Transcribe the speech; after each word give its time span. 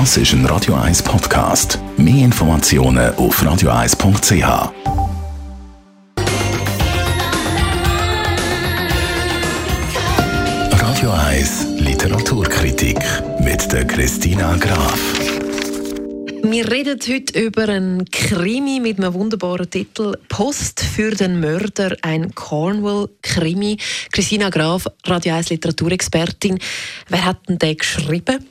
Das 0.00 0.16
ist 0.16 0.32
ein 0.32 0.44
Radio 0.46 0.74
1 0.74 1.04
Podcast. 1.04 1.78
Mehr 1.96 2.24
Informationen 2.24 3.14
auf 3.14 3.40
radio1.ch. 3.40 4.72
Radio 10.72 11.10
1 11.12 11.66
Literaturkritik 11.78 12.98
mit 13.38 13.72
der 13.72 13.86
Christina 13.86 14.56
Graf. 14.56 15.43
Wir 16.50 16.70
reden 16.70 17.00
heute 17.08 17.40
über 17.40 17.70
einen 17.70 18.04
Krimi 18.10 18.78
mit 18.78 18.98
einem 18.98 19.14
wunderbaren 19.14 19.68
Titel 19.68 20.12
Post 20.28 20.80
für 20.80 21.10
den 21.12 21.40
Mörder, 21.40 21.96
ein 22.02 22.34
Cornwall-Krimi. 22.34 23.78
Christina 24.12 24.50
Graf, 24.50 24.86
Radio 25.06 25.34
1 25.36 25.48
Literaturexpertin. 25.48 26.58
Wer 27.08 27.24
hat 27.24 27.48
denn 27.48 27.56
den 27.58 27.78
geschrieben? 27.78 28.46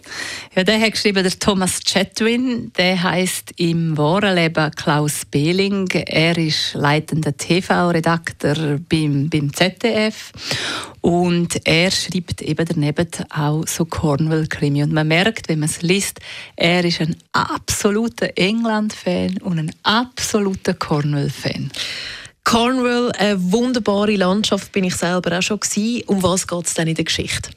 Ja, 0.56 0.64
der 0.64 0.82
hat 0.82 0.94
geschrieben 0.94 1.22
der 1.22 1.38
Thomas 1.38 1.82
Chatwin. 1.84 2.74
Der 2.80 3.02
heißt 3.02 3.54
im 3.58 3.96
wahren 3.96 4.36
Leben 4.36 4.72
Klaus 4.72 5.26
Behling. 5.30 5.88
Er 5.92 6.36
ist 6.36 6.74
leitender 6.74 7.38
TV-Redakteur 7.38 8.80
beim, 8.90 9.30
beim 9.30 9.54
ZDF 9.54 10.32
und 11.02 11.60
er 11.66 11.92
schreibt 11.92 12.42
eben 12.42 12.66
daneben 12.66 13.10
auch 13.30 13.68
so 13.68 13.84
Cornwall-Krimi. 13.84 14.84
Und 14.84 14.94
man 14.94 15.08
merkt, 15.08 15.50
wenn 15.50 15.60
man 15.60 15.68
es 15.68 15.82
liest, 15.82 16.22
er 16.56 16.86
ist 16.86 17.02
ein 17.02 17.18
absoluter 17.34 17.83
England-Fan 18.36 19.38
und 19.42 19.60
ein 19.60 19.72
absoluter 19.84 20.74
Cornwall-Fan. 20.74 21.72
Cornwall, 22.44 23.12
eine 23.18 23.52
wunderbare 23.52 24.16
Landschaft, 24.16 24.72
bin 24.72 24.84
ich 24.84 24.96
selber 24.96 25.38
auch 25.38 25.42
schon 25.42 25.60
gewesen. 25.60 26.04
Um 26.08 26.22
was 26.22 26.48
geht 26.48 26.66
es 26.66 26.74
denn 26.74 26.88
in 26.88 26.96
der 26.96 27.06
Geschichte? 27.06 27.50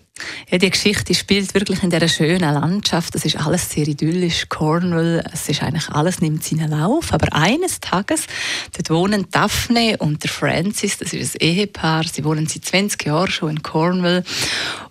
Ja, 0.51 0.59
die 0.59 0.71
Geschichte 0.71 1.13
spielt 1.13 1.53
wirklich 1.55 1.83
in 1.83 1.91
dieser 1.91 2.09
schönen 2.09 2.55
Landschaft. 2.55 3.15
Das 3.15 3.25
ist 3.25 3.37
alles 3.37 3.71
sehr 3.71 3.87
idyllisch. 3.87 4.49
Cornwall, 4.49 5.25
es 5.33 5.49
ist 5.49 5.63
eigentlich 5.63 5.89
alles 5.91 6.21
nimmt 6.21 6.43
seinen 6.45 6.71
Lauf. 6.71 7.13
Aber 7.13 7.35
eines 7.35 7.81
Tages, 7.81 8.27
dort 8.73 8.91
wohnen 8.91 9.27
Daphne 9.31 9.97
und 9.99 10.23
der 10.23 10.31
Francis, 10.31 10.99
das 10.99 11.13
ist 11.13 11.35
ein 11.35 11.47
Ehepaar. 11.49 12.05
Sie 12.05 12.25
wohnen 12.25 12.47
seit 12.47 12.65
20 12.65 13.05
Jahren 13.07 13.31
schon 13.31 13.51
in 13.51 13.63
Cornwall 13.63 14.25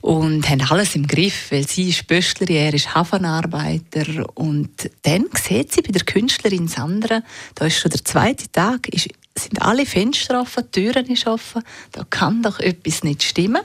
und 0.02 0.48
haben 0.50 0.62
alles 0.70 0.96
im 0.96 1.08
Griff, 1.08 1.52
weil 1.52 1.68
sie 1.68 1.90
ist 1.90 2.06
Böstlerin, 2.06 2.56
er 2.58 2.74
ist 2.74 2.94
Hafenarbeiter. 2.94 4.26
Und 4.36 4.92
dann 5.04 5.26
sieht 5.34 5.74
sie 5.74 5.82
bei 5.82 5.92
der 5.92 6.04
Künstlerin 6.04 6.68
Sandra, 6.68 7.22
da 7.56 7.66
ist 7.66 7.80
schon 7.80 7.92
der 7.92 8.04
zweite 8.04 8.52
Tag, 8.52 8.90
ist 8.90 9.10
sind 9.38 9.62
alle 9.62 9.86
Fenster 9.86 10.42
offen, 10.42 10.64
die 10.74 10.82
Türen 10.82 11.06
sind 11.06 11.28
offen, 11.28 11.62
da 11.92 12.06
kann 12.10 12.42
doch 12.42 12.60
etwas 12.60 13.04
nicht 13.04 13.24
stimmen. 13.24 13.62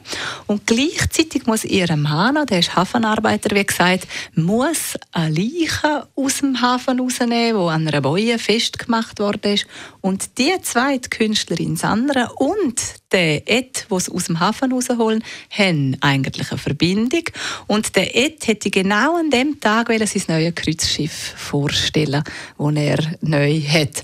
Und 0.47 0.67
gleichzeitig 0.67 1.47
muss 1.47 1.65
ihr 1.65 1.95
Mann, 1.97 2.45
der 2.47 2.59
ist 2.59 2.75
Hafenarbeiter, 2.75 3.55
wie 3.55 3.65
gesagt, 3.65 4.09
muss 4.35 4.95
eine 5.13 5.35
Leiche 5.35 6.09
aus 6.17 6.39
dem 6.39 6.61
Hafen 6.61 6.99
rausnehmen, 6.99 7.61
die 7.61 7.71
an 7.71 7.87
einer 7.87 8.01
Boje 8.01 8.39
festgemacht 8.39 9.21
worden 9.21 9.55
ist. 9.55 9.67
Und 10.01 10.39
die 10.39 10.53
zweite 10.63 11.09
Künstlerin 11.09 11.77
Sandra 11.77 12.31
und 12.37 12.81
der 13.13 13.49
Ed, 13.49 13.87
sie 13.89 14.13
aus 14.13 14.25
dem 14.25 14.41
Hafen 14.41 14.73
rausholen, 14.73 15.23
haben 15.51 15.97
eigentlich 16.01 16.51
eine 16.51 16.59
Verbindung. 16.59 17.25
Und 17.67 17.97
der 17.97 18.17
Ed 18.17 18.47
hätte 18.47 18.71
genau 18.71 19.17
an 19.19 19.31
dem 19.31 19.61
Tag 19.61 19.89
sein 19.89 20.23
neues 20.29 20.55
Kreuzschiff 20.55 21.35
vorstellen, 21.37 22.23
das 22.59 22.75
er 22.75 22.99
neu 23.21 23.61
hat. 23.61 24.03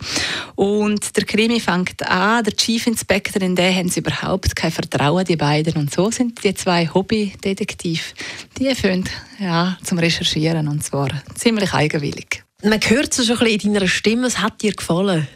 Und 0.57 1.17
der 1.17 1.25
Krimi 1.25 1.61
fängt 1.61 2.03
an, 2.09 2.43
der 2.43 2.57
Chief 2.57 2.87
Inspector, 2.87 3.43
in 3.43 3.55
den 3.55 3.75
haben 3.75 3.89
sie 3.91 4.01
überhaupt 4.01 4.57
kein 4.57 4.73
Vertrauen, 4.73 5.25
die 5.25 5.37
beiden. 5.37 5.75
Und 5.75 5.95
so 5.95 6.11
sind 6.11 6.43
die 6.43 6.55
zwei 6.55 6.89
Hobbydetektive, 6.93 8.03
die 8.59 8.75
fangen 8.75 9.09
ja, 9.39 9.77
zum 9.84 9.99
Recherchieren, 9.99 10.67
und 10.67 10.83
zwar 10.83 11.11
ziemlich 11.34 11.73
eigenwillig. 11.75 12.43
Man 12.62 12.81
hört 12.81 13.17
es 13.17 13.27
schon 13.27 13.37
ein 13.37 13.45
bisschen 13.45 13.69
in 13.69 13.75
deiner 13.75 13.87
Stimme. 13.87 14.27
Es 14.27 14.39
hat 14.39 14.62
dir 14.62 14.73
gefallen? 14.73 15.29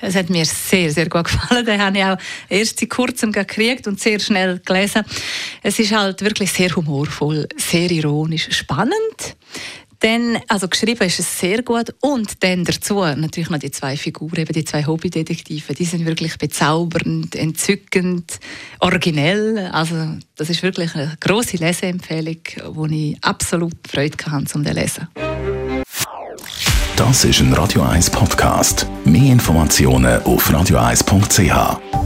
Es 0.00 0.14
hat 0.14 0.30
mir 0.30 0.44
sehr, 0.44 0.92
sehr 0.92 1.08
gut 1.08 1.24
gefallen. 1.24 1.66
Den 1.66 1.82
habe 1.82 1.98
ich 1.98 2.04
auch 2.04 2.16
erst 2.48 2.80
in 2.80 2.88
kurzem 2.88 3.32
gekriegt 3.32 3.88
und 3.88 3.98
sehr 3.98 4.20
schnell 4.20 4.60
gelesen. 4.64 5.02
Es 5.60 5.80
ist 5.80 5.90
halt 5.92 6.22
wirklich 6.22 6.52
sehr 6.52 6.74
humorvoll, 6.74 7.48
sehr 7.56 7.90
ironisch, 7.90 8.48
spannend. 8.52 8.94
Dann, 10.00 10.38
also 10.46 10.68
geschrieben 10.68 11.04
ist 11.06 11.18
es 11.18 11.40
sehr 11.40 11.62
gut 11.62 11.92
und 12.00 12.44
dann 12.44 12.64
dazu 12.64 13.00
natürlich 13.00 13.50
noch 13.50 13.58
die 13.58 13.72
zwei 13.72 13.96
Figuren, 13.96 14.38
eben 14.38 14.52
die 14.52 14.64
zwei 14.64 14.86
Hobbydetektive, 14.86 15.74
die 15.74 15.84
sind 15.84 16.06
wirklich 16.06 16.38
bezaubernd, 16.38 17.34
entzückend, 17.34 18.38
originell. 18.78 19.70
Also 19.72 19.96
das 20.36 20.50
ist 20.50 20.62
wirklich 20.62 20.94
eine 20.94 21.16
große 21.18 21.56
Leseempfehlung, 21.56 22.38
wo 22.70 22.86
ich 22.86 23.16
absolut 23.22 23.74
Freude 23.90 24.16
hatte, 24.24 24.36
um 24.36 24.46
zu 24.46 24.72
lesen. 24.72 25.08
Das 26.96 27.24
ist 27.24 27.40
ein 27.40 27.52
Radio 27.52 27.82
1 27.82 28.10
Podcast. 28.10 28.86
Mehr 29.04 29.32
Informationen 29.32 30.22
auf 30.22 30.50
radio1.ch. 30.50 31.97